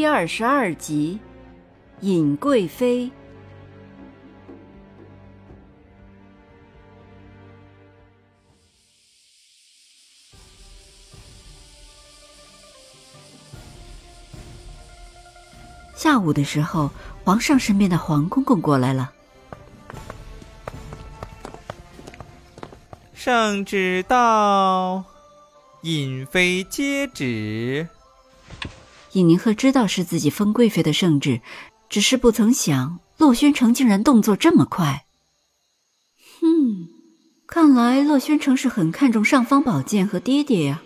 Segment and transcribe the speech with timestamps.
[0.00, 1.20] 第二十二集，
[2.00, 3.10] 尹贵妃。
[15.94, 16.90] 下午的时候，
[17.22, 19.12] 皇上身边的黄公公过来了。
[23.12, 25.04] 圣旨到，
[25.82, 27.86] 尹妃接旨。
[29.12, 31.40] 尹宁鹤知道是自己封贵妃的圣旨，
[31.88, 35.04] 只是不曾想洛宣城竟然动作这么快。
[36.40, 36.88] 哼，
[37.46, 40.82] 看来洛宣城是很看重尚方宝剑和爹爹呀。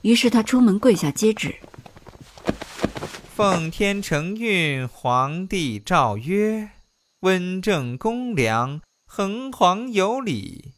[0.00, 1.56] 于是他出门跪下接旨
[3.36, 6.70] ：“奉天承运，皇帝诏曰：
[7.20, 10.72] 温正公良，恒皇有礼，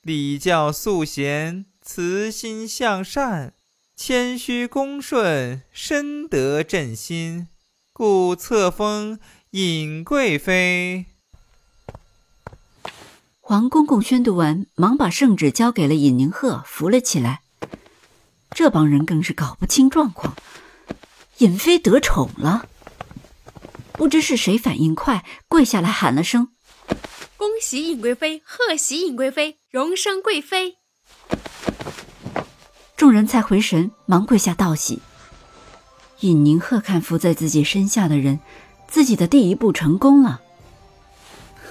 [0.00, 3.52] 礼教肃贤，慈心向善。”
[3.96, 7.48] 谦虚恭顺，深得朕心，
[7.94, 9.18] 故册封
[9.52, 11.06] 尹贵妃。
[13.40, 17.40] 黄公公宣读完，忙把圣旨交给了尹宁鹤，扶了起来。
[18.50, 20.36] 这帮人更是搞不清状况，
[21.38, 22.68] 尹妃得宠了。
[23.94, 26.50] 不知是谁反应快，跪下来喊了声
[27.38, 30.76] ：“恭喜尹贵妃，贺喜尹贵妃，荣升贵妃。”
[32.96, 35.02] 众人才回神，忙跪下道喜。
[36.20, 38.40] 尹宁鹤看伏在自己身下的人，
[38.88, 40.40] 自己的第一步成功了。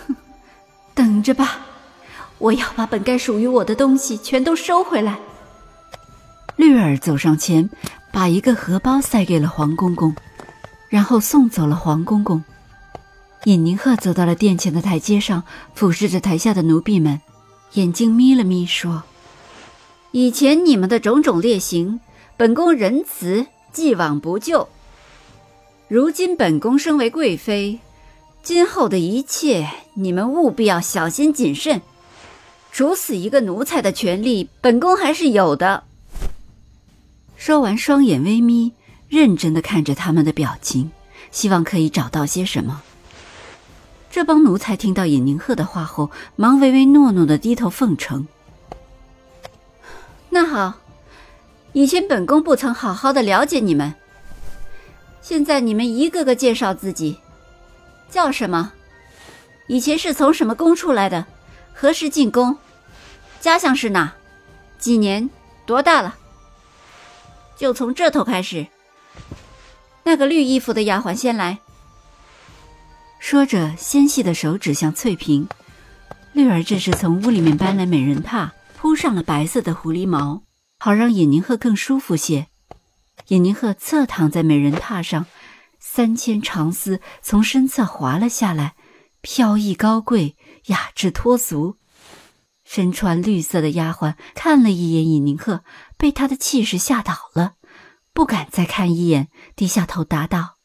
[0.08, 0.16] 哼，
[0.94, 1.62] 等着吧，
[2.38, 5.18] 我要把本该属于我的东西全都收回来。
[6.58, 7.68] 绿儿走上前，
[8.14, 10.16] 把一个荷包塞给了黄公公，
[10.90, 12.44] 然后送走了黄公公。
[13.46, 15.44] 尹宁鹤走到了殿前的台阶上，
[15.74, 17.20] 俯视着台下的奴婢们，
[17.74, 19.02] 眼睛眯了眯，说。
[20.16, 22.00] 以前你们的种种劣行，
[22.38, 24.70] 本宫仁慈，既往不咎。
[25.90, 27.82] 如今本宫身为贵妃，
[28.42, 31.82] 今后的一切你们务必要小心谨慎。
[32.72, 35.84] 处死一个奴才的权利，本宫还是有的。
[37.36, 38.72] 说完，双眼微眯，
[39.10, 40.92] 认真的看着他们的表情，
[41.30, 42.82] 希望可以找到些什么。
[44.10, 48.26] 这帮奴才听到尹宁鹤的话后，忙唯唯诺诺的低头奉承。
[50.36, 50.74] 那好，
[51.72, 53.96] 以前本宫不曾好好的了解你们，
[55.22, 57.18] 现在你们一个个介绍自己，
[58.10, 58.74] 叫什么？
[59.68, 61.26] 以前是从什么宫出来的？
[61.74, 62.58] 何时进宫？
[63.40, 64.14] 家乡是哪？
[64.78, 65.30] 几年？
[65.66, 66.14] 多大了？
[67.56, 68.68] 就从这头开始。
[70.04, 71.60] 那个绿衣服的丫鬟先来。
[73.20, 75.48] 说着，纤细的手指向翠萍。
[76.34, 78.50] 绿儿这是从屋里面搬来美人榻。
[78.96, 80.44] 铺上了白色的狐狸毛，
[80.80, 82.48] 好让尹宁鹤更舒服些。
[83.28, 85.26] 尹宁鹤侧躺在美人榻上，
[85.82, 88.76] 三千长丝从身侧滑了下来，
[89.20, 91.76] 飘逸高贵，雅致脱俗。
[92.64, 95.66] 身穿绿色的丫鬟看了一眼尹宁鹤，
[95.98, 97.56] 被他的气势吓倒了，
[98.14, 99.28] 不敢再看一眼，
[99.58, 100.56] 低下头答道：“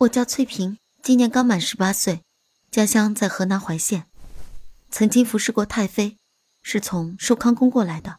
[0.00, 2.22] 我叫翠萍，今年刚满十八岁，
[2.70, 4.06] 家乡在河南怀县，
[4.90, 6.16] 曾经服侍过太妃。”
[6.68, 8.18] 是从寿康宫过来的。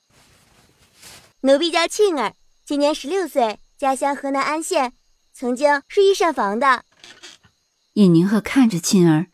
[1.42, 2.34] 奴婢叫沁儿，
[2.66, 4.94] 今年十六岁，家乡河南安县，
[5.34, 6.86] 曾经是御膳房的。
[7.96, 9.28] 尹宁鹤看着沁儿，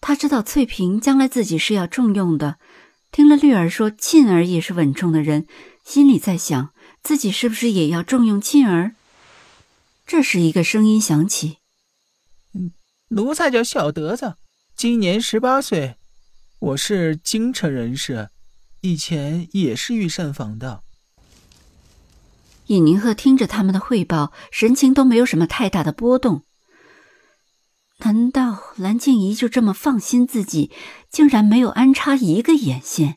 [0.00, 2.56] 他知道翠萍将来自己是要重用的。
[3.12, 5.46] 听了绿儿说沁儿也是稳重的人，
[5.84, 6.72] 心里在想
[7.02, 8.94] 自己是不是也要重用沁儿。
[10.06, 11.58] 这时，一个声音响起
[12.56, 12.72] ：“嗯，
[13.08, 14.36] 奴才叫小德子，
[14.74, 15.96] 今年十八岁，
[16.60, 18.30] 我是京城人士。”
[18.84, 20.82] 以前也是御膳房的。
[22.66, 26.42] 尹宁鹤听着他们的汇报，神情都没有什么太大的波动。
[28.00, 30.70] 难道蓝静怡就这么放心自己，
[31.10, 33.16] 竟然没有安插一个眼线？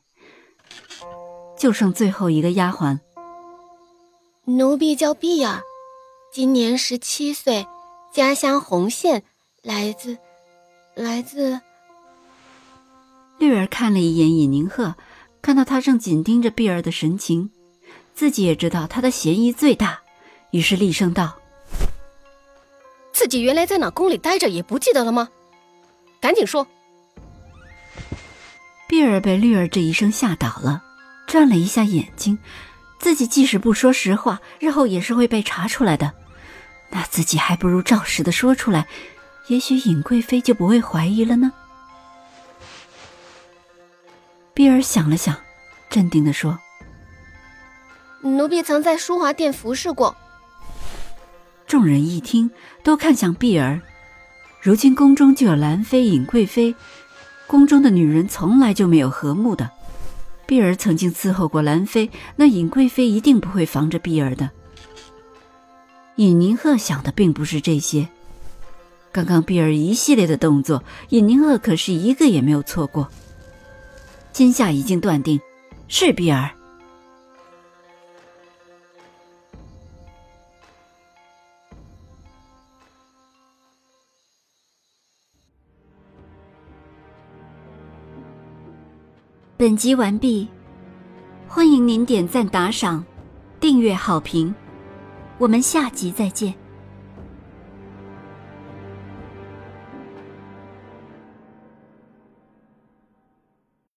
[1.60, 3.00] 就剩最后一个丫鬟。
[4.46, 5.62] 奴婢叫碧儿，
[6.32, 7.68] 今年十七岁，
[8.14, 9.26] 家乡洪县，
[9.64, 10.18] 来自，
[10.96, 11.60] 来自。
[13.38, 14.96] 绿儿看了一眼尹宁鹤。
[15.42, 17.50] 看到他正紧盯着碧儿的神情，
[18.14, 20.00] 自己也知道他的嫌疑最大，
[20.52, 21.38] 于是厉声道
[23.14, 25.30] ：“自己原来在哪宫里待着也不记得了吗？
[26.20, 26.68] 赶紧说！
[28.90, 30.84] 碧儿被绿儿这一声吓倒了，
[31.28, 32.38] 转了一下眼睛，
[33.00, 36.14] 自己即使不说实话，日后也是会被查出来的。
[36.90, 38.88] 那自己还不如照实的说出来，
[39.48, 41.52] 也许尹贵妃就不会怀疑了呢。
[44.58, 45.38] 碧儿想了想，
[45.88, 46.58] 镇定的说
[48.22, 50.18] ：“奴婢曾在淑华殿服侍过。”
[51.68, 52.50] 众人一听，
[52.82, 53.80] 都看向碧儿。
[54.60, 56.74] 如今宫中就有兰妃、尹贵妃，
[57.46, 59.70] 宫中的女人从来就没有和睦的。
[60.48, 64.50] 碧儿曾经伺候过兰妃，那尹贵妃一定不会防着碧儿的。
[66.16, 68.08] 尹宁鹤想的并不是这些，
[69.12, 73.08] 刚刚碧儿一系列的动作，尹宁鹤可是一个也没有错过。
[74.38, 75.42] 今夏已经断定，
[75.88, 76.52] 是碧儿。
[89.58, 90.48] 本集完毕，
[91.48, 93.04] 欢迎您点赞、打赏、
[93.60, 94.54] 订阅、好评，
[95.40, 96.54] 我们下集再见。